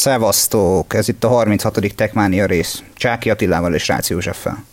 [0.00, 0.94] Szevasztók!
[0.94, 1.92] Ez itt a 36.
[1.96, 2.82] Tekmánia rész.
[2.94, 4.64] Csáki Attilával és Ráci Józseffel.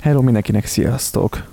[0.00, 1.44] Hello mindenkinek, sziasztok!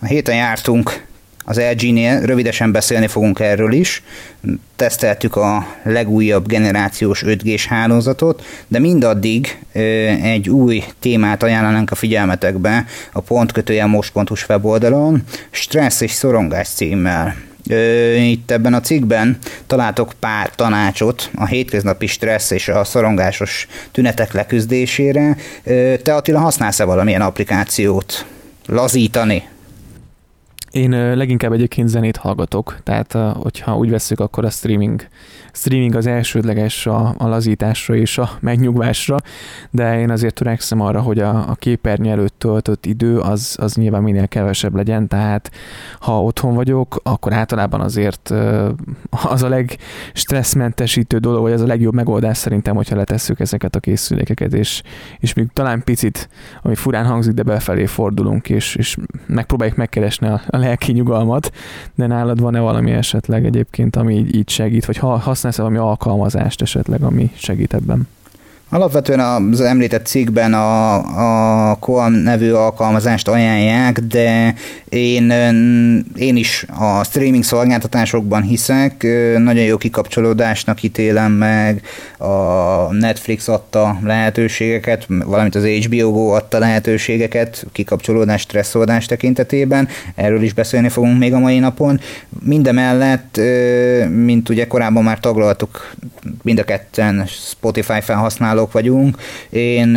[0.00, 1.06] A héten jártunk
[1.44, 4.02] az LG-nél, rövidesen beszélni fogunk erről is.
[4.76, 9.58] Teszteltük a legújabb generációs 5G-s hálózatot, de mindaddig
[10.22, 17.47] egy új témát ajánlanánk a figyelmetekbe a pontkötője most.hu weboldalon, stressz és szorongás címmel.
[18.16, 25.36] Itt ebben a cikkben találtok pár tanácsot a hétköznapi stressz és a szorongásos tünetek leküzdésére.
[26.02, 28.26] Te Attila használsz-e valamilyen applikációt
[28.66, 29.42] lazítani
[30.70, 35.06] én leginkább egyébként zenét hallgatok, tehát hogyha úgy veszük, akkor a streaming,
[35.58, 39.16] streaming az elsődleges a, a lazításra és a megnyugvásra,
[39.70, 44.02] de én azért törekszem arra, hogy a, a képernyő előtt töltött idő az, az nyilván
[44.02, 45.50] minél kevesebb legyen, tehát
[46.00, 48.32] ha otthon vagyok, akkor általában azért
[49.10, 54.52] az a legstresszmentesítő dolog, vagy az a legjobb megoldás szerintem, hogyha letesszük ezeket a készülékeket,
[54.52, 54.82] és,
[55.18, 56.28] és még talán picit,
[56.62, 61.52] ami furán hangzik, de befelé fordulunk, és, és megpróbáljuk megkeresni a, a lelki nyugalmat,
[61.94, 66.62] de nálad van-e valami esetleg egyébként, ami így, így segít, vagy ha használsz valami alkalmazást
[66.62, 68.08] esetleg, ami segít ebben?
[68.70, 74.54] Alapvetően az említett cikkben a, a Coam nevű alkalmazást ajánlják, de
[74.88, 75.30] én,
[76.16, 79.06] én is a streaming szolgáltatásokban hiszek,
[79.38, 81.82] nagyon jó kikapcsolódásnak ítélem meg,
[82.18, 90.52] a Netflix adta lehetőségeket, valamint az HBO Go adta lehetőségeket kikapcsolódás, stresszoldás tekintetében, erről is
[90.52, 92.00] beszélni fogunk még a mai napon.
[92.42, 93.40] Mindemellett,
[94.08, 95.94] mint ugye korábban már taglaltuk,
[96.42, 99.16] mind a ketten Spotify felhasználó professzionálok vagyunk.
[99.50, 99.96] Én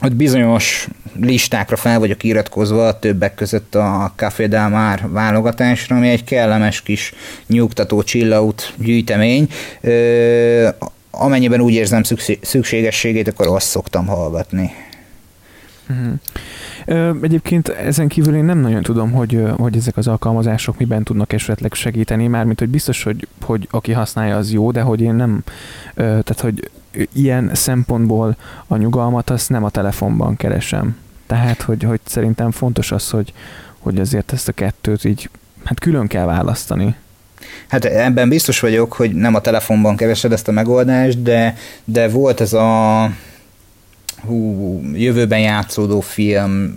[0.00, 0.88] hogy bizonyos
[1.20, 7.14] listákra fel vagyok iratkozva, többek között a Café Del Mar válogatásra, ami egy kellemes kis
[7.46, 9.48] nyugtató chillaut gyűjtemény.
[11.10, 12.02] Amennyiben úgy érzem
[12.40, 14.70] szükségességét, akkor azt szoktam hallgatni.
[15.88, 17.22] Uh-huh.
[17.22, 21.72] Egyébként ezen kívül én nem nagyon tudom, hogy, hogy ezek az alkalmazások miben tudnak esetleg
[21.72, 25.42] segíteni, mármint hogy biztos, hogy, hogy aki használja az jó, de hogy én nem,
[25.94, 26.70] tehát hogy
[27.12, 28.36] ilyen szempontból
[28.66, 30.96] a nyugalmat azt nem a telefonban keresem.
[31.26, 33.32] Tehát, hogy, hogy szerintem fontos az, hogy,
[33.78, 35.30] hogy azért ezt a kettőt így
[35.64, 36.94] hát külön kell választani.
[37.68, 42.40] Hát ebben biztos vagyok, hogy nem a telefonban keresed ezt a megoldást, de, de volt
[42.40, 43.10] ez a
[44.26, 46.74] hú, jövőben játszódó film,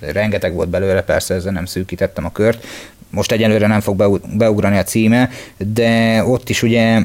[0.00, 2.66] rengeteg volt belőle, persze ezzel nem szűkítettem a kört,
[3.10, 7.00] most egyelőre nem fog beugrani a címe, de ott is ugye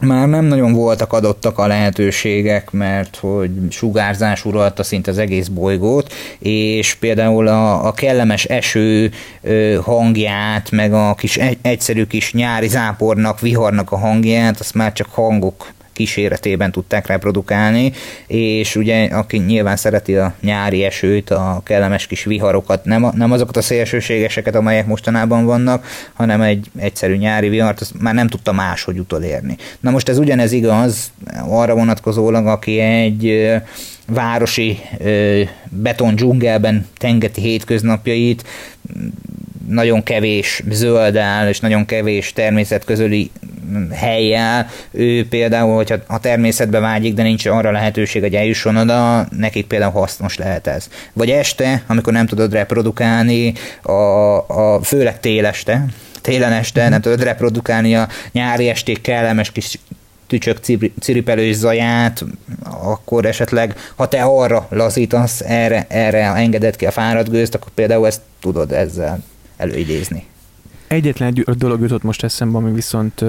[0.00, 6.12] már nem nagyon voltak adottak a lehetőségek, mert hogy sugárzás uralta szinte az egész bolygót,
[6.38, 9.10] és például a, a kellemes eső
[9.82, 15.72] hangját, meg a kis egyszerű kis nyári zápornak, viharnak a hangját, azt már csak hangok
[15.94, 17.92] kíséretében tudták reprodukálni,
[18.26, 23.32] és ugye aki nyilván szereti a nyári esőt, a kellemes kis viharokat, nem, a, nem
[23.32, 28.52] azokat a szélsőségeseket, amelyek mostanában vannak, hanem egy egyszerű nyári vihart, azt már nem tudta
[28.52, 29.56] máshogy utolérni.
[29.80, 31.12] Na most ez ugyanez igaz
[31.48, 33.52] arra vonatkozólag, aki egy
[34.06, 34.78] városi
[35.68, 38.44] beton dzsungelben tengeti hétköznapjait,
[39.68, 43.30] nagyon kevés zöld áll, és nagyon kevés természetközeli
[43.92, 49.66] helyjel, ő például, hogyha a természetbe vágyik, de nincs arra lehetőség, hogy eljusson oda, nekik
[49.66, 50.88] például hasznos lehet ez.
[51.12, 53.92] Vagy este, amikor nem tudod reprodukálni, a,
[54.48, 55.86] a főleg téleste,
[56.20, 56.90] télen este mm-hmm.
[56.90, 59.78] nem tudod reprodukálni a nyári esték kellemes kis
[60.26, 60.58] tücsök
[61.00, 62.24] ciripelős zaját,
[62.62, 68.06] akkor esetleg, ha te arra lazítasz, erre, erre engedett ki a fáradt gőzt, akkor például
[68.06, 69.18] ezt tudod ezzel
[69.56, 70.26] előidézni.
[70.94, 73.24] Egyetlen egy dolog jutott most eszembe, ami viszont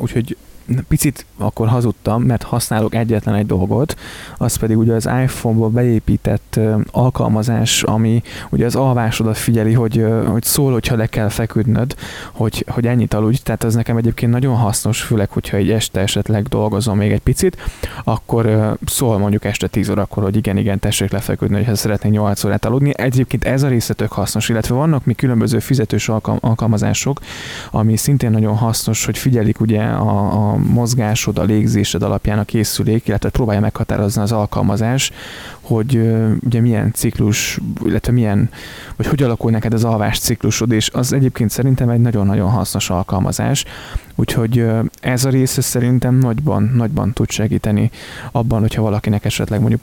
[0.00, 0.36] úgyhogy
[0.88, 3.96] picit akkor hazudtam, mert használok egyetlen egy dolgot,
[4.38, 6.60] az pedig ugye az iPhone-ba beépített
[6.90, 11.94] alkalmazás, ami ugye az alvásodat figyeli, hogy, hogy szól, hogyha le kell feküdnöd,
[12.32, 16.46] hogy, hogy ennyit aludj, tehát ez nekem egyébként nagyon hasznos, főleg, hogyha egy este esetleg
[16.46, 17.56] dolgozom még egy picit,
[18.04, 22.64] akkor szól mondjuk este 10 órakor, hogy igen, igen, tessék lefeküdni, ha szeretnék 8 órát
[22.64, 22.92] aludni.
[22.96, 26.08] Egyébként ez a része hasznos, illetve vannak még különböző fizetős
[26.40, 27.20] alkalmazások,
[27.70, 33.08] ami szintén nagyon hasznos, hogy figyelik ugye a, a mozgásod, a légzésed alapján a készülék,
[33.08, 35.10] illetve próbálja meghatározni az alkalmazás,
[35.60, 35.96] hogy
[36.44, 38.50] ugye milyen ciklus, illetve milyen,
[38.96, 43.64] vagy hogy alakul neked az alvás ciklusod, és az egyébként szerintem egy nagyon-nagyon hasznos alkalmazás,
[44.14, 44.66] úgyhogy
[45.00, 47.90] ez a része szerintem nagyban, nagyban tud segíteni
[48.32, 49.80] abban, hogyha valakinek esetleg mondjuk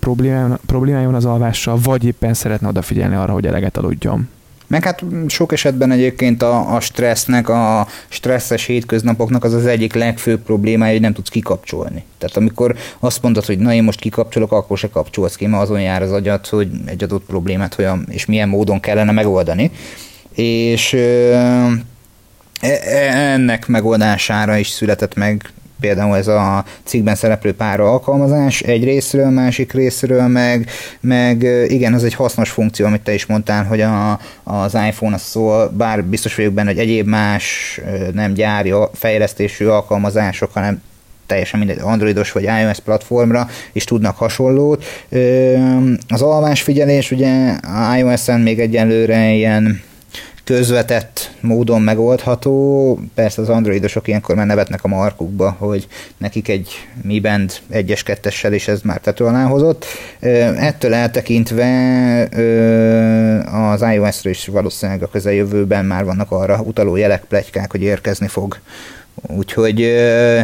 [0.65, 4.29] problémája, van az alvással, vagy éppen szeretne odafigyelni arra, hogy eleget aludjon.
[4.71, 10.41] Meg hát sok esetben egyébként a, a stressznek, a stresszes hétköznapoknak az az egyik legfőbb
[10.41, 12.03] problémája, hogy nem tudsz kikapcsolni.
[12.17, 15.81] Tehát amikor azt mondod, hogy na én most kikapcsolok, akkor se kapcsolsz ki, mert azon
[15.81, 19.71] jár az agyat, hogy egy adott problémát hogyan és milyen módon kellene megoldani.
[20.35, 20.97] És e,
[22.61, 22.79] e,
[23.33, 29.73] ennek megoldására is született meg például ez a cikkben szereplő pára alkalmazás egy részről, másik
[29.73, 30.69] részről, meg,
[30.99, 35.21] meg igen, az egy hasznos funkció, amit te is mondtál, hogy a, az iPhone az
[35.21, 37.79] szól, bár biztos vagyok benne, hogy egyéb más
[38.13, 40.81] nem gyári fejlesztésű alkalmazások, hanem
[41.25, 44.83] teljesen mindegy, androidos vagy iOS platformra is tudnak hasonlót.
[46.07, 47.55] Az alvásfigyelés ugye
[47.97, 49.81] iOS-en még egyelőre ilyen
[50.51, 52.99] közvetett módon megoldható.
[53.13, 55.87] Persze az androidosok ilyenkor már nevetnek a markukba, hogy
[56.17, 56.69] nekik egy
[57.01, 59.85] Mi Band 1-es, 2 is ez már tető alá hozott.
[60.19, 61.67] Ettől eltekintve
[63.51, 68.59] az iOS-ra is valószínűleg a közeljövőben már vannak arra utaló jelek, plegykák, hogy érkezni fog.
[69.27, 69.75] Úgyhogy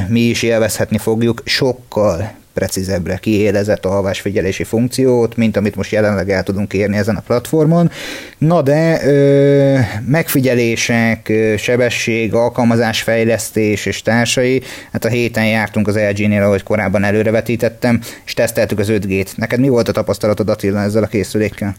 [0.07, 6.74] mi is élvezhetni fogjuk sokkal precízebbre kiélezett alvásfigyelési funkciót, mint amit most jelenleg el tudunk
[6.74, 7.92] érni ezen a platformon.
[8.38, 14.62] Na de ö, megfigyelések, sebesség, alkalmazásfejlesztés és társai,
[14.92, 19.36] hát a héten jártunk az LG-nél, ahogy korábban előrevetítettem, és teszteltük az 5G-t.
[19.36, 21.75] Neked mi volt a tapasztalatod Attila ezzel a készülékkel?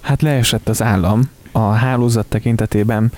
[0.00, 3.12] Hát leesett az állam, a hálózat tekintetében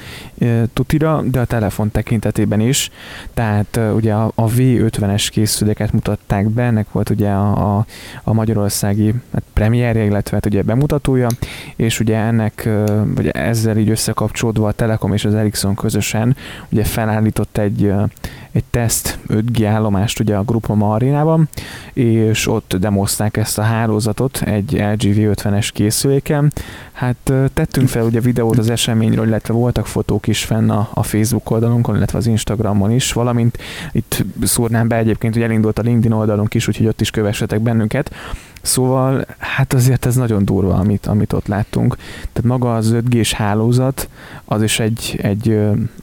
[0.72, 2.90] tutira, de a telefon tekintetében is.
[3.34, 7.86] Tehát ugye a, a V50-es készüléket mutatták be, ennek volt ugye a, a,
[8.22, 11.28] a magyarországi hát premierje, illetve hát ugye bemutatója,
[11.76, 12.68] és ugye ennek,
[13.14, 16.36] vagy ezzel így összekapcsolódva a Telekom és az Ericsson közösen
[16.68, 17.92] ugye felállított egy,
[18.52, 21.48] egy teszt 5G állomást ugye a Grupama arénában,
[21.92, 26.52] és ott demozták ezt a hálózatot egy LG V50-es készüléken.
[26.92, 31.50] Hát tettünk fel ugye videót az eseményről, illetve voltak fotók is fenn a, a Facebook
[31.50, 33.58] oldalunkon, illetve az Instagramon is, valamint
[33.92, 38.14] itt szúrnám be egyébként, hogy elindult a LinkedIn oldalunk is, úgyhogy ott is kövessetek bennünket.
[38.62, 41.96] Szóval hát azért ez nagyon durva, amit, amit ott láttunk.
[42.32, 44.08] Tehát maga az 5G-s hálózat,
[44.44, 45.60] az is egy, egy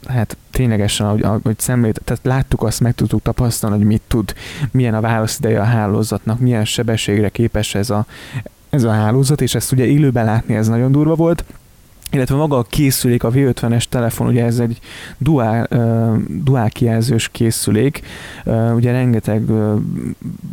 [0.07, 4.33] hát ténylegesen, ahogy, ahogy szemlét, tehát láttuk azt, meg tudtuk tapasztalni, hogy mit tud,
[4.71, 8.05] milyen a válaszideje a hálózatnak, milyen sebességre képes ez a,
[8.69, 11.43] ez a hálózat, és ezt ugye élőben látni ez nagyon durva volt
[12.11, 14.79] illetve maga a készülék, a V50-es telefon, ugye ez egy
[15.17, 18.01] duál, uh, duál kijelzős készülék,
[18.45, 19.81] uh, ugye rengeteg uh,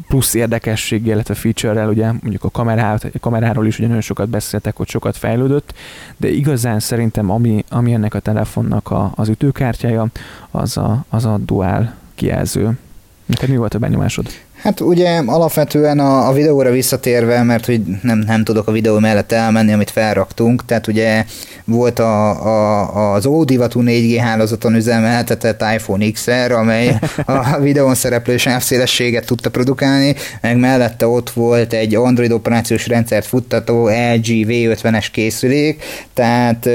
[0.08, 4.76] plusz érdekesség, illetve feature-rel, ugye mondjuk a, kamerá, a kameráról is ugye nagyon sokat beszéltek,
[4.76, 5.74] hogy sokat fejlődött,
[6.16, 10.06] de igazán szerintem ami, ami ennek a telefonnak a, az ütőkártyája,
[10.50, 12.78] az a, az a duál kijelző.
[13.26, 14.26] Neked mi volt a benyomásod?
[14.64, 19.32] Hát ugye alapvetően a, a videóra visszatérve, mert hogy nem, nem tudok a videó mellett
[19.32, 21.24] elmenni, amit felraktunk, tehát ugye
[21.64, 29.26] volt a, a, az ódivatú 4G hálózaton üzemeltetett iPhone XR, amely a videón szereplő sávszélességet
[29.26, 35.82] tudta produkálni, meg mellette ott volt egy Android operációs rendszert futtató LG V50-es készülék,
[36.14, 36.66] tehát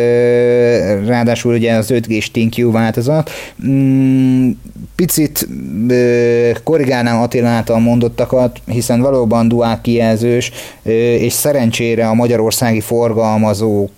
[1.06, 3.31] ráadásul ugye az 5G-s ThinQ változat.
[3.68, 4.50] Mm,
[4.95, 5.47] picit
[6.63, 10.51] korrigálnám Attilát a mondottakat, hiszen valóban duál kijelzős,
[11.19, 13.91] és szerencsére a magyarországi forgalmazók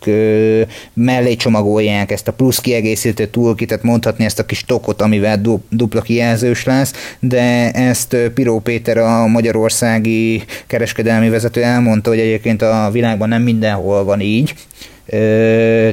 [0.93, 6.63] mellé csomagolják ezt a plusz kiegészítő toolkitet, mondhatni ezt a kis tokot, amivel dupla kijelzős
[6.63, 13.41] lesz, de ezt Piró Péter a magyarországi kereskedelmi vezető elmondta, hogy egyébként a világban nem
[13.41, 14.53] mindenhol van így,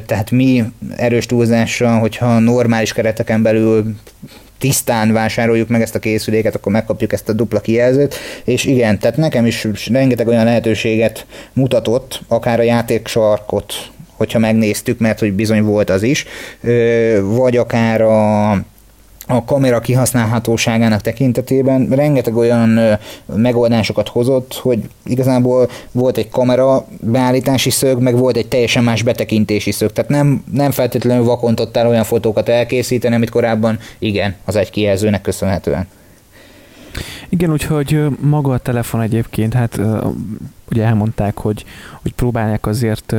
[0.05, 0.63] tehát mi
[0.95, 3.95] erős túlzással, hogyha normális kereteken belül
[4.59, 9.17] tisztán vásároljuk meg ezt a készüléket, akkor megkapjuk ezt a dupla kijelzőt, és igen, tehát
[9.17, 13.73] nekem is rengeteg olyan lehetőséget mutatott, akár a játéksarkot,
[14.13, 16.25] hogyha megnéztük, mert hogy bizony volt az is,
[17.21, 18.51] vagy akár a
[19.31, 28.01] a kamera kihasználhatóságának tekintetében rengeteg olyan megoldásokat hozott, hogy igazából volt egy kamera beállítási szög,
[28.01, 29.91] meg volt egy teljesen más betekintési szög.
[29.91, 35.87] Tehát nem, nem feltétlenül vakontottál olyan fotókat elkészíteni, amit korábban igen, az egy kijelzőnek köszönhetően.
[37.29, 39.81] Igen, úgyhogy maga a telefon egyébként, hát
[40.71, 41.65] ugye elmondták, hogy,
[42.01, 43.15] hogy próbálják azért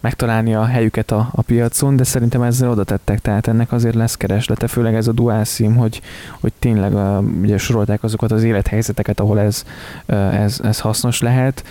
[0.00, 4.16] megtalálni a helyüket a, a piacon, de szerintem ezzel oda tettek, tehát ennek azért lesz
[4.16, 6.00] kereslete, főleg ez a dual SIM, hogy,
[6.40, 6.92] hogy tényleg
[7.40, 9.64] ugye sorolták azokat az élethelyzeteket, ahol ez,
[10.32, 11.64] ez, ez hasznos lehet,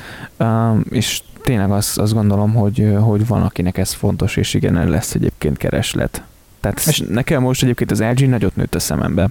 [0.89, 5.57] és tényleg azt, azt gondolom, hogy, hogy van, akinek ez fontos, és igen, lesz egyébként
[5.57, 6.23] kereslet.
[6.59, 9.29] Tehát és nekem most egyébként az LG nagyot nőtt a szemembe.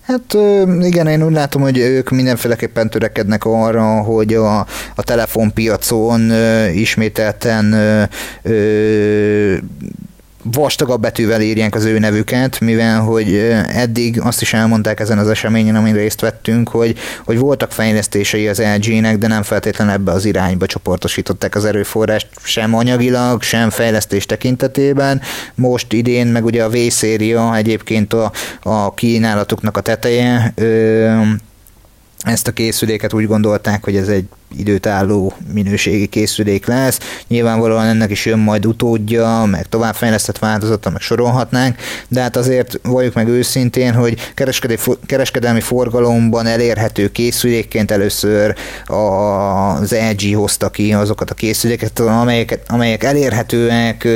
[0.00, 0.36] Hát
[0.80, 4.58] igen, én úgy látom, hogy ők mindenféleképpen törekednek arra, hogy a,
[4.94, 6.32] a telefonpiacon
[6.74, 7.74] ismételten
[10.52, 13.34] vastagabb betűvel írják az ő nevüket, mivel hogy
[13.68, 18.62] eddig azt is elmondták ezen az eseményen, amin részt vettünk, hogy, hogy voltak fejlesztései az
[18.76, 25.20] LG-nek, de nem feltétlenül ebbe az irányba csoportosították az erőforrást, sem anyagilag, sem fejlesztés tekintetében.
[25.54, 28.32] Most idén, meg ugye a V-széria egyébként a,
[28.62, 31.12] a kínálatuknak a teteje, ö,
[32.24, 34.24] ezt a készüléket úgy gondolták, hogy ez egy
[34.56, 36.98] időtálló minőségi készülék lesz.
[37.28, 41.76] Nyilvánvalóan ennek is jön majd utódja, meg továbbfejlesztett változata, meg sorolhatnánk,
[42.08, 44.32] de hát azért valljuk meg őszintén, hogy
[45.06, 48.54] kereskedelmi forgalomban elérhető készülékként először
[48.86, 54.08] az LG hozta ki azokat a készüléket, amelyek, amelyek elérhetőek,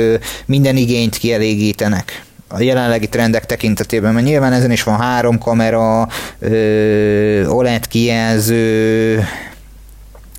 [0.45, 6.07] minden igényt kielégítenek a jelenlegi trendek tekintetében, mert nyilván ezen is van három kamera,
[6.39, 9.23] ö, OLED kijelző,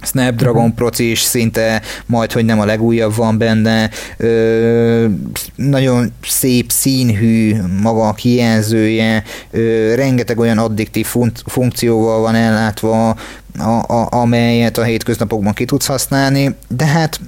[0.02, 0.76] Snapdragon uh-huh.
[0.76, 3.90] proci is szinte majd, hogy nem a legújabb van benne.
[4.16, 5.06] Ö,
[5.54, 13.16] nagyon szép színhű maga a kijelzője, ö, rengeteg olyan addiktív fun- funkcióval van ellátva,
[13.58, 17.20] a, a, amelyet a hétköznapokban ki tudsz használni, de hát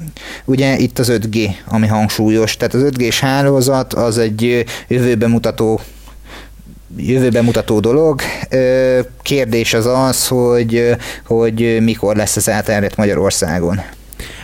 [0.44, 5.80] ugye itt az 5G, ami hangsúlyos, tehát az 5G-s hálózat az egy jövőbe mutató
[6.96, 8.20] jövőben mutató dolog.
[9.22, 10.96] Kérdés az az, hogy,
[11.26, 13.80] hogy mikor lesz ez elterjedt Magyarországon.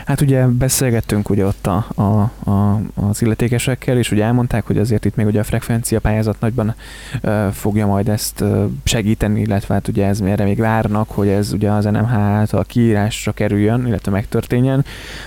[0.08, 2.02] Hát ugye beszélgettünk ugye ott a, a,
[2.50, 6.74] a, az illetékesekkel, és ugye elmondták, hogy azért itt még ugye a frekvencia pályázat nagyban
[7.20, 11.52] ö, fogja majd ezt ö, segíteni, illetve hát ugye ez erre még várnak, hogy ez
[11.52, 14.84] ugye az NMH által kiírásra kerüljön, illetve megtörténjen,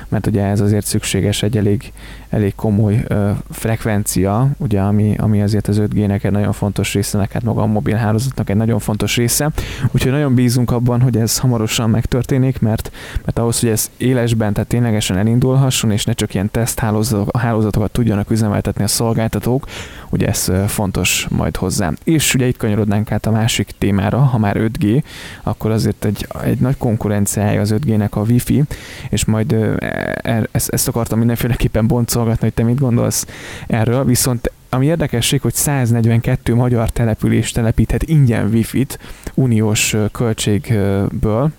[0.07, 1.91] mert ugye ez azért szükséges egy elég,
[2.31, 7.43] elég komoly ö, frekvencia, ugye ami, ami azért az 5G-nek egy nagyon fontos része, hát
[7.43, 9.51] maga a mobil hálózatnak egy nagyon fontos része,
[9.91, 12.91] úgyhogy nagyon bízunk abban, hogy ez hamarosan megtörténik, mert,
[13.25, 18.29] mert ahhoz, hogy ez élesben, tehát ténylegesen elindulhasson, és ne csak ilyen teszthálózatokat hálózatokat tudjanak
[18.31, 19.65] üzemeltetni a szolgáltatók,
[20.09, 21.91] ugye ez fontos majd hozzá.
[22.03, 25.03] És ugye itt kanyarodnánk át a másik témára, ha már 5G,
[25.43, 28.63] akkor azért egy, egy nagy konkurenciája az 5G-nek a Wi-Fi,
[29.09, 31.87] és majd e, ezt, ezt akartam mindenféleképpen
[32.21, 33.25] boncolgatni, hogy te mit gondolsz
[33.67, 38.99] erről, viszont ami érdekesség, hogy 142 magyar település telepíthet ingyen Wi-Fi-t
[39.33, 41.51] uniós költségből,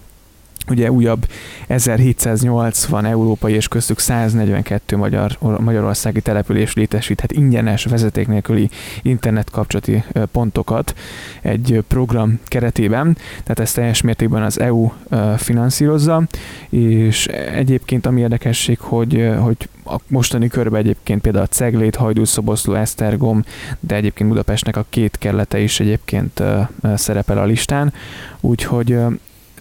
[0.71, 1.27] ugye újabb
[1.67, 8.71] 1780 európai és köztük 142 magyar, magyarországi település létesíthet ingyenes vezeték nélküli
[9.03, 10.95] internet kapcsolati pontokat
[11.41, 14.91] egy program keretében, tehát ezt teljes mértékben az EU
[15.37, 16.23] finanszírozza,
[16.69, 22.75] és egyébként ami érdekesség, hogy, hogy a mostani körben egyébként például a Ceglét, Hajdú, Szoboszló,
[22.75, 23.45] Esztergom,
[23.81, 26.43] de egyébként Budapestnek a két kerülete is egyébként
[26.95, 27.93] szerepel a listán,
[28.41, 28.99] úgyhogy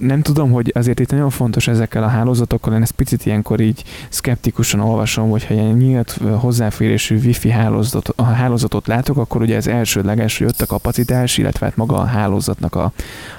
[0.01, 3.83] nem tudom, hogy azért itt nagyon fontos ezekkel a hálózatokkal, én ezt picit ilyenkor így
[4.09, 10.37] szkeptikusan olvasom, hogyha ilyen nyílt hozzáférésű wifi hálózatot, a hálózatot látok, akkor ugye ez elsődleges,
[10.37, 12.91] hogy ott a kapacitás, illetve hát maga a hálózatnak a,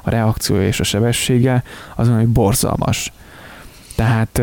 [0.03, 1.63] a reakciója és a sebessége,
[1.97, 3.13] az hogy borzalmas.
[3.95, 4.43] Tehát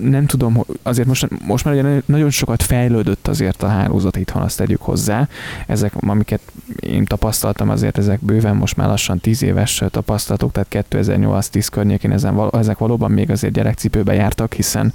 [0.00, 4.56] nem tudom, azért most, most már ugye nagyon sokat fejlődött azért a hálózat itthon, azt
[4.56, 5.28] tegyük hozzá.
[5.66, 6.40] Ezek, amiket
[6.80, 12.48] én tapasztaltam, azért ezek bőven most már lassan 10 éves tapasztalatok, tehát 2008-10 környékén ezen,
[12.52, 14.92] ezek valóban még azért gyerekcipőbe jártak, hiszen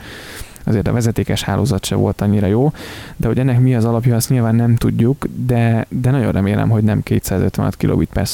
[0.64, 2.74] azért a vezetékes hálózat se volt annyira jó,
[3.18, 6.84] de hogy ennek mi az alapja, azt nyilván nem tudjuk, de, de nagyon remélem, hogy
[6.84, 8.28] nem 256 kilobit per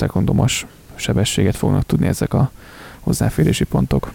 [0.96, 2.52] sebességet fognak tudni ezek a
[3.00, 4.12] hozzáférési pontok.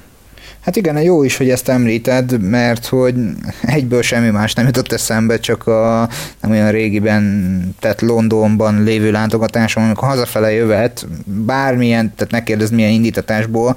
[0.63, 3.15] Hát igen, jó is, hogy ezt említed, mert hogy
[3.63, 6.09] egyből semmi más nem jutott eszembe, csak a
[6.41, 12.91] nem olyan régiben, tehát Londonban lévő látogatásom, amikor hazafele jövet, bármilyen, tehát ne kérdezd milyen
[12.91, 13.77] indítatásból,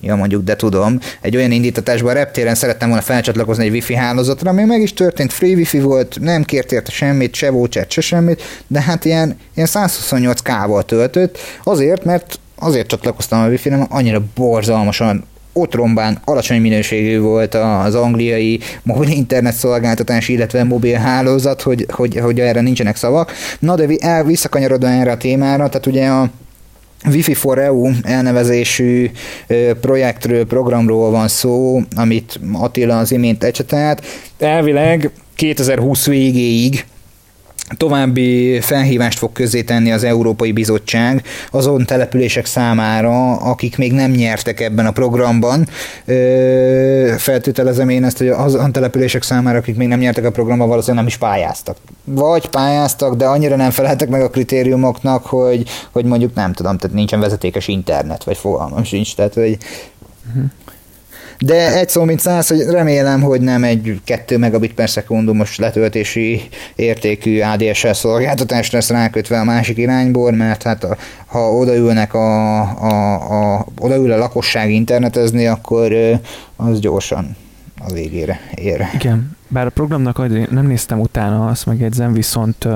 [0.00, 4.50] ja mondjuk, de tudom, egy olyan indítatásban a reptéren szerettem volna felcsatlakozni egy wifi hálózatra,
[4.50, 8.42] ami meg is történt, free wifi volt, nem kért érte semmit, se voucher, se semmit,
[8.66, 14.22] de hát ilyen, ilyen 128 k töltött, azért, mert azért csatlakoztam a wifi, nem annyira
[14.34, 15.24] borzalmasan
[15.56, 22.40] otrombán alacsony minőségű volt az angliai mobil internet szolgáltatás, illetve mobil hálózat, hogy, hogy, hogy
[22.40, 23.32] erre nincsenek szavak.
[23.58, 26.30] Na de el, visszakanyarodva erre a témára, tehát ugye a
[27.06, 29.10] Wi-Fi for EU elnevezésű
[29.80, 34.06] projektről, programról van szó, amit Attila az imént ecsetelt.
[34.38, 36.84] Elvileg 2020 végéig
[37.76, 39.30] további felhívást fog
[39.64, 45.68] tenni az Európai Bizottság azon települések számára, akik még nem nyertek ebben a programban.
[47.16, 51.12] Feltételezem én ezt, hogy azon települések számára, akik még nem nyertek a programban, valószínűleg nem
[51.12, 51.76] is pályáztak.
[52.04, 56.96] Vagy pályáztak, de annyira nem feleltek meg a kritériumoknak, hogy, hogy mondjuk nem tudom, tehát
[56.96, 59.14] nincsen vezetékes internet, vagy fogalmam sincs.
[59.14, 59.58] Tehát, hogy
[60.28, 60.50] uh-huh.
[61.38, 66.48] De egy szó mint száz, hogy remélem, hogy nem egy 2 megabit per szekundumos letöltési
[66.76, 73.14] értékű ADSL szolgáltatás lesz rákötve a másik irányból, mert hát a, ha odaülnek a, a,
[73.54, 75.92] a, odaül a lakosság internetezni, akkor
[76.56, 77.36] az gyorsan
[77.78, 78.86] a végére ér.
[78.94, 82.68] Igen, bár a programnak nem néztem utána, azt megjegyzem, viszont,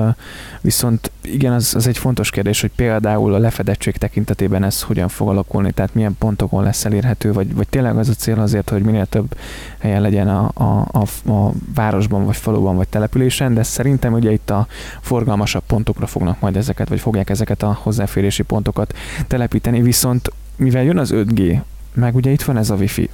[0.61, 5.29] viszont igen, az, az egy fontos kérdés, hogy például a lefedettség tekintetében ez hogyan fog
[5.29, 9.05] alakulni, tehát milyen pontokon lesz elérhető, vagy, vagy tényleg az a cél azért, hogy minél
[9.05, 9.37] több
[9.79, 14.49] helyen legyen a, a, a, a városban, vagy faluban, vagy településen, de szerintem ugye itt
[14.49, 14.67] a
[15.01, 18.93] forgalmasabb pontokra fognak majd ezeket, vagy fogják ezeket a hozzáférési pontokat
[19.27, 21.61] telepíteni, viszont mivel jön az 5G,
[21.93, 23.09] meg ugye itt van ez a Wi-Fi,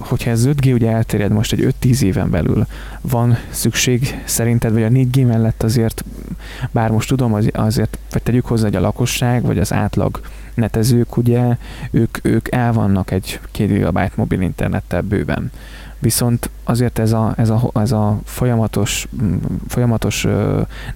[0.00, 2.66] hogyha ez 5G ugye elterjed most egy 5-10 éven belül,
[3.00, 6.04] van szükség szerinted, vagy a 4G mellett azért,
[6.70, 10.20] bár most tudom, azért, vagy tegyük hozzá, hogy a lakosság, vagy az átlag
[10.54, 11.56] netezők, ugye,
[11.90, 15.50] ők, ők el vannak egy 2 GB mobil internettel bőven.
[15.98, 19.08] Viszont azért ez a, ez a, ez a folyamatos,
[19.68, 20.26] folyamatos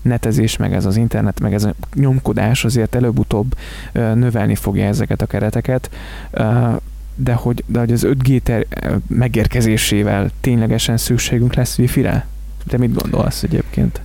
[0.03, 3.57] netezés, meg ez az internet, meg ez a nyomkodás azért előbb-utóbb
[3.93, 5.91] növelni fogja ezeket a kereteket
[7.15, 12.27] de hogy, de hogy az 5G ter- megérkezésével ténylegesen szükségünk lesz Wi-Fi-re?
[12.67, 14.01] Te mit gondolsz egyébként?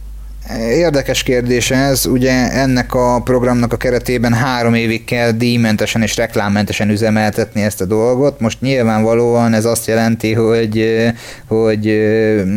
[0.57, 6.89] Érdekes kérdés ez, ugye ennek a programnak a keretében három évig kell díjmentesen és reklámmentesen
[6.89, 8.39] üzemeltetni ezt a dolgot.
[8.39, 11.03] Most nyilvánvalóan ez azt jelenti, hogy,
[11.47, 12.01] hogy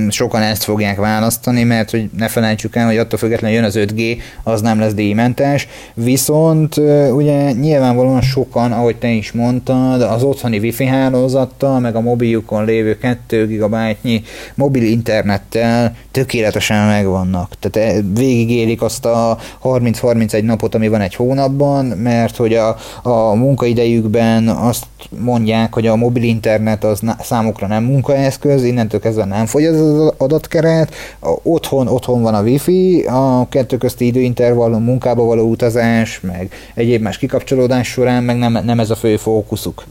[0.08, 4.16] sokan ezt fogják választani, mert hogy ne felejtsük el, hogy attól függetlenül jön az 5G,
[4.42, 5.68] az nem lesz díjmentes.
[5.94, 6.76] Viszont
[7.12, 12.98] ugye nyilvánvalóan sokan, ahogy te is mondtad, az otthoni wifi hálózattal, meg a mobiljukon lévő
[12.98, 14.22] 2 GB-nyi
[14.54, 17.52] mobil internettel tökéletesen megvannak.
[17.58, 17.81] Tehát
[18.14, 24.86] végigélik azt a 30-31 napot, ami van egy hónapban, mert hogy a, a munkaidejükben azt
[25.18, 30.94] mondják, hogy a mobil internet az számukra nem munkaeszköz, innentől kezdve nem fogy az adatkeret,
[31.42, 37.18] otthon, otthon van a wifi, a kettő közti időintervallum, munkába való utazás, meg egyéb más
[37.18, 39.84] kikapcsolódás során, meg nem, nem ez a fő fókuszuk.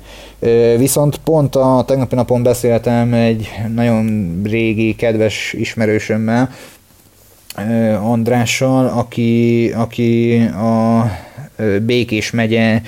[0.77, 6.49] Viszont pont a tegnapi napon beszéltem egy nagyon régi, kedves ismerősömmel,
[8.02, 11.06] Andrással, aki, aki a
[11.86, 12.82] Békés megye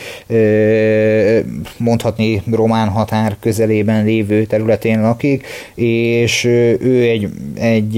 [1.78, 7.98] mondhatni román határ közelében lévő területén lakik, és ő egy, egy,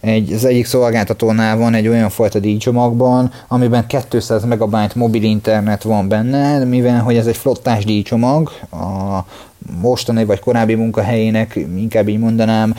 [0.00, 6.08] egy az egyik szolgáltatónál van egy olyan fajta díjcsomagban, amiben 200 megabyte mobil internet van
[6.08, 9.24] benne, mivel hogy ez egy flottás díjcsomag, a
[9.80, 12.74] mostani vagy korábbi munkahelyének, inkább így mondanám,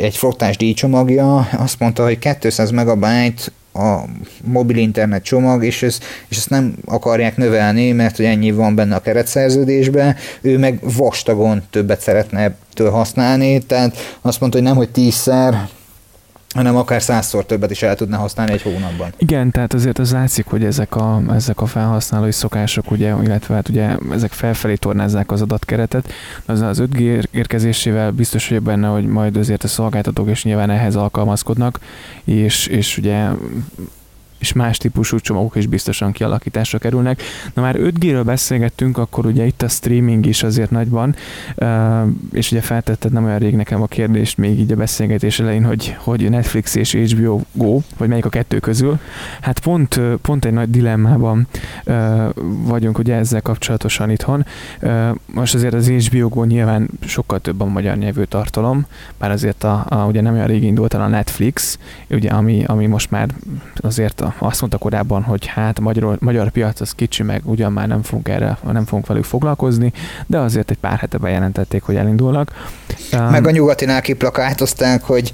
[0.00, 4.04] egy flottás díjcsomagja, azt mondta, hogy 200 megabyte a
[4.44, 8.94] mobil internet csomag, és, ez, és ezt nem akarják növelni, mert hogy ennyi van benne
[8.94, 14.90] a keretszerződésben, ő meg vastagon többet szeretne ebből használni, tehát azt mondta, hogy nem, hogy
[14.90, 15.68] tízszer,
[16.58, 19.12] hanem akár százszor többet is el tudna használni egy hónapban.
[19.16, 23.68] Igen, tehát azért az látszik, hogy ezek a, ezek a felhasználói szokások, ugye, illetve hát
[23.68, 26.12] ugye ezek felfelé tornázzák az adatkeretet.
[26.46, 30.96] Az, az 5G érkezésével biztos vagyok benne, hogy majd azért a szolgáltatók is nyilván ehhez
[30.96, 31.78] alkalmazkodnak,
[32.24, 33.28] és, és ugye
[34.38, 37.22] és más típusú csomagok is biztosan kialakításra kerülnek.
[37.54, 41.14] Na már 5G-ről beszélgettünk, akkor ugye itt a streaming is azért nagyban,
[42.32, 45.96] és ugye feltetted nem olyan rég nekem a kérdést még így a beszélgetés elején, hogy,
[45.98, 48.98] hogy Netflix és HBO Go, vagy melyik a kettő közül.
[49.40, 51.46] Hát pont, pont egy nagy dilemmában
[52.62, 54.46] vagyunk ugye ezzel kapcsolatosan itthon.
[55.26, 58.86] Most azért az HBO Go nyilván sokkal több a magyar nyelvű tartalom,
[59.18, 61.78] bár azért a, a ugye nem olyan rég indult el a Netflix,
[62.10, 63.28] ugye, ami, ami most már
[63.76, 67.88] azért azt mondta korábban, hogy hát a magyar, magyar piac az kicsi, meg ugyan már
[67.88, 69.92] nem fogunk erre, nem fogunk velük foglalkozni,
[70.26, 72.52] de azért egy pár hete bejelentették, hogy elindulnak.
[73.30, 75.32] Meg a nyugatinál kiplakátozták, hogy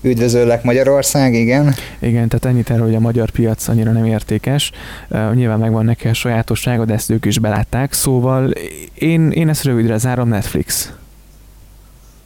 [0.00, 1.74] üdvözöllek Magyarország, igen.
[1.98, 4.70] Igen, tehát ennyit erről, hogy a magyar piac annyira nem értékes.
[5.34, 8.50] Nyilván megvan neki a sajátossága, de ezt ők is belátták, szóval
[8.94, 10.92] én, én ezt rövidre zárom Netflix.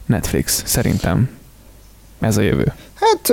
[0.05, 1.29] Netflix, szerintem.
[2.19, 2.73] Ez a jövő.
[2.99, 3.31] Hát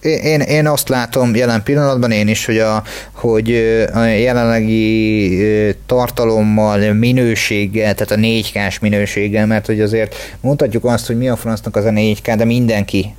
[0.00, 3.50] én, én azt látom jelen pillanatban én is, hogy a, hogy
[3.94, 11.28] a jelenlegi tartalommal, minőséggel, tehát a 4K-s minőséggel, mert hogy azért mondhatjuk azt, hogy mi
[11.28, 13.14] a francnak az a 4K, de mindenki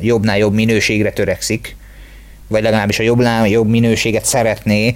[0.00, 1.76] jobbnál jobb minőségre törekszik
[2.48, 4.94] vagy legalábbis a jobb, jobb minőséget szeretné,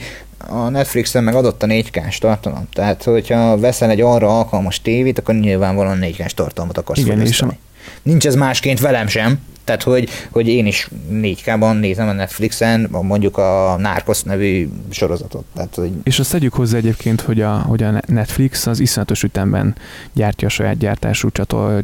[0.49, 2.69] a Netflixen meg adott a 4 k tartalom.
[2.73, 7.41] Tehát, hogyha veszel egy arra alkalmas tévét, akkor nyilvánvalóan 4 k tartalmat akarsz Igen, és
[7.41, 7.55] a...
[8.03, 9.39] Nincs ez másként velem sem.
[9.65, 15.45] Tehát, hogy, hogy én is 4K-ban nézem a Netflixen mondjuk a Narcos nevű sorozatot.
[15.55, 15.93] Tehát, hogy...
[16.03, 19.75] És azt tegyük hozzá egyébként, hogy a, hogy a Netflix az iszonyatos ütemben
[20.13, 21.83] gyártja a saját gyártású csatol,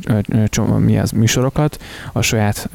[0.79, 1.79] mi az, műsorokat,
[2.13, 2.69] a saját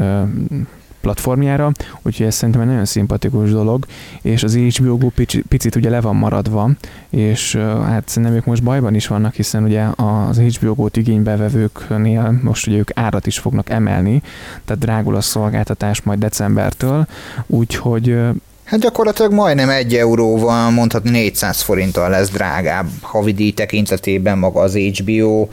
[1.04, 3.86] platformjára, úgyhogy ez szerintem egy nagyon szimpatikus dolog,
[4.22, 5.10] és az HBO Go
[5.48, 6.70] picit, ugye le van maradva,
[7.10, 12.68] és hát szerintem ők most bajban is vannak, hiszen ugye az HBO Go-t igénybevevőknél most
[12.68, 14.22] ugye ők árat is fognak emelni,
[14.66, 17.08] tehát drágul a szolgáltatás majd decembertől,
[17.48, 18.18] úgyhogy
[18.64, 25.48] Hát gyakorlatilag majdnem egy euróval, mondhatni 400 forinttal lesz drágább havidíj tekintetében maga az HBO,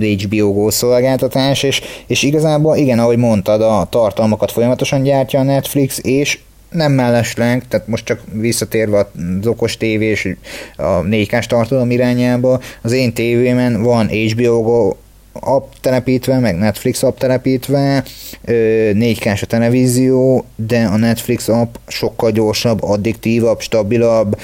[0.00, 5.98] HBO Go szolgáltatás, és, és igazából igen, ahogy mondtad, a tartalmakat folyamatosan gyártja a Netflix,
[6.02, 6.38] és
[6.70, 10.28] nem mellesleg, tehát most csak visszatérve az okos tévés
[10.76, 14.92] a 4 k tartalom irányába, az én tévémen van HBO Go
[15.40, 18.04] app telepítve, meg Netflix app telepítve,
[18.44, 24.38] 4 k a televízió, de a Netflix app sokkal gyorsabb, addiktívabb, stabilabb,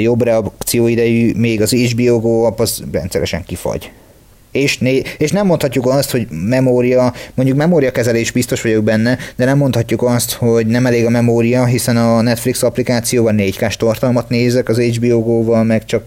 [0.00, 3.90] jobb reakcióidejű, még az HBO Go app az rendszeresen kifagy.
[4.52, 9.56] És, né- és nem mondhatjuk azt, hogy memória, mondjuk memóriakezelés biztos vagyok benne, de nem
[9.58, 14.78] mondhatjuk azt, hogy nem elég a memória, hiszen a Netflix applikációval 4K-s tartalmat nézek, az
[14.78, 16.06] HBO Go-val meg csak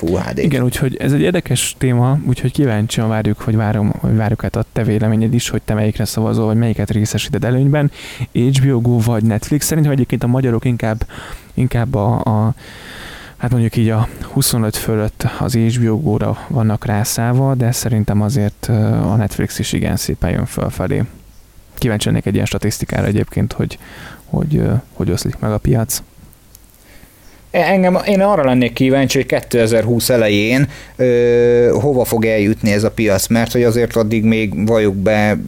[0.00, 0.38] Full HD.
[0.38, 4.64] Igen, úgyhogy ez egy érdekes téma, úgyhogy kíváncsian várjuk, hogy, várom, hogy várjuk át a
[4.72, 7.90] te véleményed is, hogy te melyikre szavazol, vagy melyiket részesíted előnyben.
[8.32, 9.66] HBO Go vagy Netflix.
[9.66, 11.06] Szerintem egyébként a magyarok inkább,
[11.54, 12.54] inkább a, a
[13.36, 18.68] hát mondjuk így a 25 fölött az HBO Go-ra vannak rászállva, de szerintem azért
[19.02, 21.04] a Netflix is igen szépen jön fölfelé.
[21.74, 23.78] Kíváncsi lennék egy ilyen statisztikára egyébként, hogy
[24.24, 26.02] hogy, hogy oszlik meg a piac.
[27.50, 33.26] Engem, én arra lennék kíváncsi, hogy 2020 elején ö, hova fog eljutni ez a piac,
[33.26, 35.38] mert hogy azért addig még valljuk be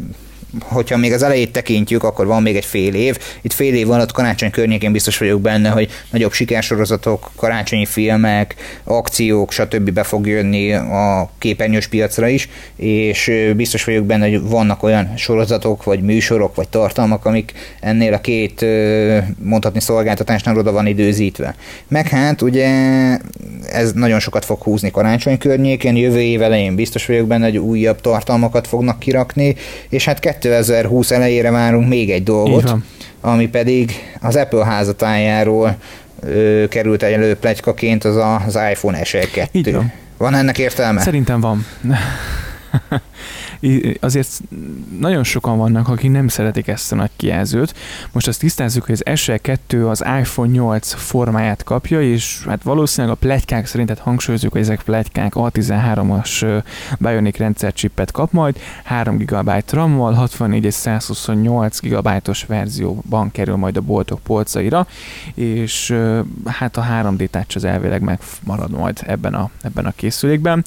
[0.61, 3.19] hogyha még az elejét tekintjük, akkor van még egy fél év.
[3.43, 9.53] Itt fél év alatt karácsony környékén biztos vagyok benne, hogy nagyobb sikersorozatok, karácsonyi filmek, akciók,
[9.53, 9.91] stb.
[9.91, 15.85] be fog jönni a képernyős piacra is, és biztos vagyok benne, hogy vannak olyan sorozatok,
[15.85, 18.65] vagy műsorok, vagy tartalmak, amik ennél a két
[19.43, 21.55] mondhatni szolgáltatásnál oda van időzítve.
[21.89, 22.69] Meg hát ugye
[23.73, 28.01] ez nagyon sokat fog húzni karácsony környékén, jövő év elején biztos vagyok benne, hogy újabb
[28.01, 29.55] tartalmakat fognak kirakni,
[29.89, 32.75] és hát 2020 elejére várunk még egy dolgot,
[33.21, 35.77] ami pedig az Apple házatájáról
[36.21, 39.73] ö, került egy elő plegykaként, az az iPhone SE 2.
[39.73, 39.93] Van.
[40.17, 41.01] van ennek értelme?
[41.01, 41.67] Szerintem van
[44.01, 44.41] azért
[44.99, 47.75] nagyon sokan vannak, akik nem szeretik ezt a nagy kijelzőt.
[48.13, 53.19] Most azt tisztázzuk, hogy az SE2 az iPhone 8 formáját kapja, és hát valószínűleg a
[53.19, 56.63] plegykák szerint, tehát hangsúlyozunk, hogy ezek plegykák A13-as
[56.99, 63.81] Bionic rendszercsippet kap majd, 3 GB RAM-val, 64 és 128 GB-os verzióban kerül majd a
[63.81, 64.87] boltok polcaira,
[65.35, 65.95] és
[66.45, 70.65] hát a 3D touch az elvileg megmarad majd ebben a, ebben a készülékben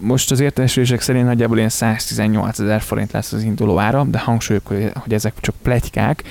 [0.00, 4.66] most az értesülések szerint nagyjából ilyen 118 ezer forint lesz az induló ára, de hangsúlyok,
[4.94, 6.22] hogy ezek csak pletykák.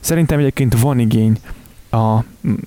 [0.00, 1.38] Szerintem egyébként van igény
[1.90, 2.18] a,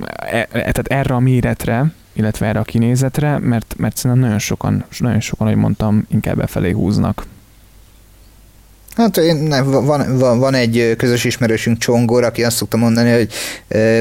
[0.07, 4.83] e, e, tehát erre a méretre, illetve erre a kinézetre, mert, mert szerintem nagyon sokan,
[4.99, 7.25] nagyon sokan, ahogy mondtam, inkább befelé húznak.
[8.95, 13.29] Hát én, nem, van, van, van egy közös ismerősünk Csongor, aki azt szokta mondani, hogy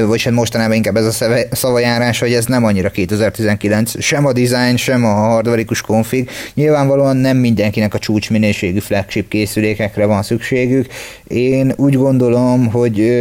[0.07, 4.75] vagy hát mostanában inkább ez a szavajárás, hogy ez nem annyira 2019, sem a design,
[4.75, 6.29] sem a hardverikus konfig.
[6.53, 10.87] Nyilvánvalóan nem mindenkinek a csúcs minőségű flagship készülékekre van szükségük.
[11.27, 13.11] Én úgy gondolom, hogy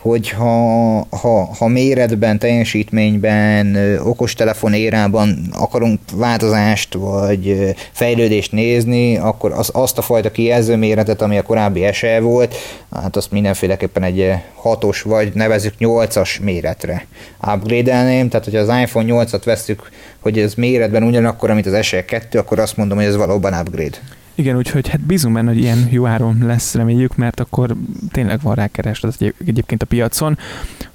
[0.00, 9.70] hogy ha, ha, ha méretben, teljesítményben, okostelefon érában akarunk változást vagy fejlődést nézni, akkor az,
[9.72, 12.54] azt a fajta kijelző méretet, ami a korábbi SE volt,
[12.92, 17.06] hát azt mindenféleképpen egy hatos vagy nevezük 8-as méretre
[17.54, 22.58] upgrade-elném, tehát hogyha az iPhone 8-at veszük, hogy ez méretben ugyanakkor, mint az SE2, akkor
[22.58, 23.98] azt mondom, hogy ez valóban upgrade.
[24.34, 27.76] Igen, úgyhogy hát bízunk benne, hogy ilyen jó áron lesz, reméljük, mert akkor
[28.12, 30.38] tényleg van rá kereslet egyébként a piacon,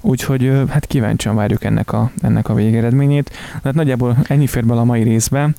[0.00, 3.30] úgyhogy hát kíváncsian várjuk ennek a, ennek a végeredményét.
[3.64, 5.50] Hát nagyjából ennyi fér bele a mai részbe,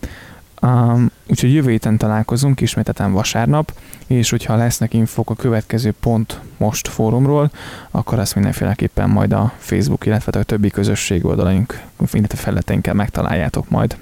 [0.62, 3.74] Um, úgyhogy jövő héten találkozunk, ismételten vasárnap,
[4.08, 7.52] és hogyha lesznek infok a következő pont most fórumról,
[7.92, 13.98] akkor azt mindenféleképpen majd a Facebook, illetve a többi közösség oldalaink, illetve felületeinkkel megtaláljátok majd.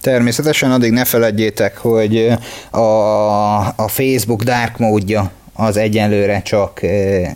[0.00, 2.32] Természetesen addig ne feledjétek, hogy
[2.70, 2.78] a,
[3.58, 6.82] a Facebook dark módja az egyenlőre csak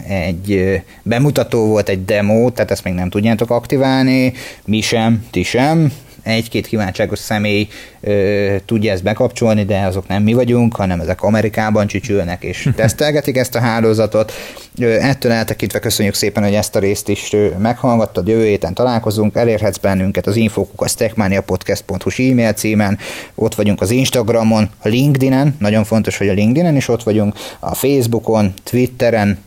[0.09, 4.33] egy bemutató volt, egy demo, tehát ezt még nem tudjátok aktiválni,
[4.65, 5.93] mi sem, ti sem,
[6.25, 7.69] egy-két kívánságos személy
[8.01, 13.37] ö, tudja ezt bekapcsolni, de azok nem mi vagyunk, hanem ezek Amerikában csücsülnek és tesztelgetik
[13.37, 14.33] ezt a hálózatot.
[14.79, 19.37] Ö, ettől eltekintve köszönjük szépen, hogy ezt a részt is ö, meghallgattad, jövő héten találkozunk,
[19.37, 22.99] elérhetsz bennünket az infokuk a podcast.hu e-mail címen,
[23.35, 27.75] ott vagyunk az Instagramon, a LinkedInen, nagyon fontos, hogy a LinkedInen is ott vagyunk, a
[27.75, 29.39] Facebookon, Twitteren,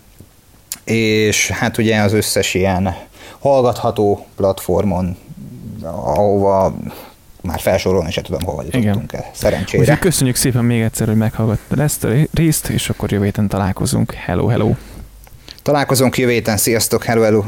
[0.84, 2.96] és hát ugye az összes ilyen
[3.40, 5.18] hallgatható platformon
[5.84, 6.76] ahova
[7.42, 9.26] már felsorolni se tudom, hova jutottunk el.
[9.34, 9.84] Szerencsére.
[9.84, 14.12] Úgyhogy köszönjük szépen még egyszer, hogy meghallgattad ezt a részt, és akkor jövő héten találkozunk.
[14.12, 14.74] Hello, hello!
[15.62, 17.44] Találkozunk jövő héten, sziasztok, hello, hello!